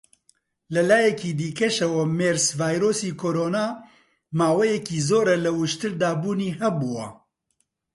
[0.73, 3.65] لە لایەکی دیکەشەوە، مێرس-ڤایرۆسی کۆڕۆنا
[4.39, 7.07] ماوەیەکی زۆرە لە وشتردا بوونی هەبووە.